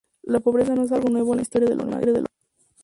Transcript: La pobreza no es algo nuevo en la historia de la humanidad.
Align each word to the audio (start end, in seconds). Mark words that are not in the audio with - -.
La 0.23 0.39
pobreza 0.39 0.73
no 0.73 0.81
es 0.85 0.91
algo 0.93 1.09
nuevo 1.11 1.33
en 1.33 1.35
la 1.35 1.41
historia 1.43 1.69
de 1.69 1.75
la 1.75 1.83
humanidad. 1.83 2.23